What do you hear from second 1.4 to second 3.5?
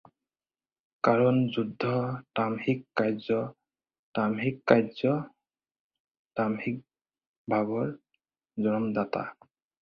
যুদ্ধ তামসিক কাৰ্য্য,